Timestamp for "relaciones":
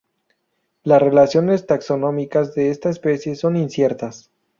0.99-1.67